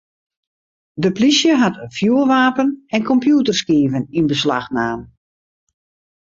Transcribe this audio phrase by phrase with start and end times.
[1.03, 5.01] De plysje hat in fjoerwapen en kompjûterskiven yn beslach naam.